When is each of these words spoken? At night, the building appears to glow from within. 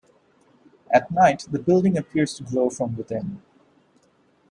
At 0.89 1.11
night, 1.11 1.45
the 1.51 1.59
building 1.59 1.95
appears 1.95 2.33
to 2.33 2.43
glow 2.43 2.71
from 2.71 2.95
within. 2.97 3.39